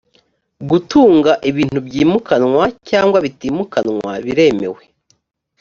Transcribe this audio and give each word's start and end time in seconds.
gutunga 0.69 1.31
ibintu 1.49 1.79
byimukanwa 1.87 2.63
cyangwa 2.89 3.17
bitimukanwa 3.25 4.11
biremewe 4.25 4.83